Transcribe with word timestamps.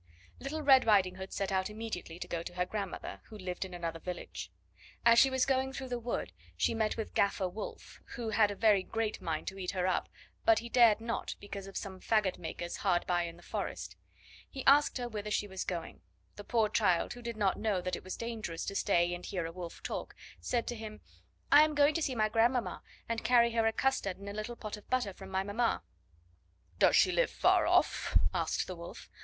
Little 0.39 0.63
Red 0.63 0.87
Riding 0.87 1.17
Hood 1.17 1.31
set 1.31 1.51
out 1.51 1.69
immediately 1.69 2.17
to 2.17 2.27
go 2.27 2.41
to 2.41 2.55
her 2.55 2.65
grandmother, 2.65 3.21
who 3.25 3.37
lived 3.37 3.63
in 3.65 3.73
another 3.75 3.99
village. 3.99 4.51
As 5.05 5.19
she 5.19 5.29
was 5.29 5.45
going 5.45 5.73
through 5.73 5.89
the 5.89 5.99
wood, 5.99 6.31
she 6.57 6.73
met 6.73 6.97
with 6.97 7.13
Gaffer 7.13 7.47
Wolf, 7.47 8.01
who 8.15 8.31
had 8.31 8.49
a 8.49 8.55
very 8.55 8.81
great 8.81 9.21
mind 9.21 9.45
to 9.49 9.59
eat 9.59 9.73
her 9.77 9.85
up, 9.85 10.09
but 10.43 10.57
he 10.57 10.69
dared 10.69 11.01
not, 11.01 11.35
because 11.39 11.67
of 11.67 11.77
some 11.77 11.99
faggot 11.99 12.39
makers 12.39 12.77
hard 12.77 13.05
by 13.05 13.25
in 13.25 13.37
the 13.37 13.43
forest. 13.43 13.95
He 14.49 14.65
asked 14.65 14.97
her 14.97 15.07
whither 15.07 15.29
she 15.29 15.47
was 15.47 15.63
going. 15.63 16.01
The 16.35 16.43
poor 16.45 16.67
child, 16.67 17.13
who 17.13 17.21
did 17.21 17.37
not 17.37 17.59
know 17.59 17.79
that 17.79 17.95
it 17.95 18.03
was 18.03 18.17
dangerous 18.17 18.65
to 18.65 18.75
stay 18.75 19.13
and 19.13 19.23
hear 19.23 19.45
a 19.45 19.51
wolf 19.51 19.83
talk, 19.83 20.15
said 20.39 20.65
to 20.69 20.75
him: 20.75 21.01
"I 21.51 21.61
am 21.63 21.75
going 21.75 21.93
to 21.93 22.01
see 22.01 22.15
my 22.15 22.27
grandmamma 22.27 22.81
and 23.07 23.23
carry 23.23 23.51
her 23.51 23.67
a 23.67 23.71
custard 23.71 24.17
and 24.17 24.27
a 24.27 24.33
little 24.33 24.55
pot 24.55 24.77
of 24.77 24.89
butter 24.89 25.13
from 25.13 25.29
my 25.29 25.43
mamma." 25.43 25.83
"Does 26.79 26.95
she 26.95 27.11
live 27.11 27.29
far 27.29 27.67
off?" 27.67 28.17
said 28.47 28.65
the 28.65 28.75
Wolf. 28.75 29.07